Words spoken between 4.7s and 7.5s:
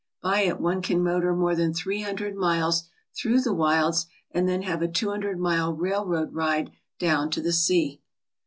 a two hundred mile railroad ride down to